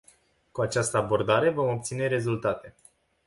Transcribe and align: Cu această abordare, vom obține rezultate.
Cu 0.51 0.61
această 0.61 0.97
abordare, 0.97 1.49
vom 1.49 1.69
obține 1.69 2.07
rezultate. 2.07 2.75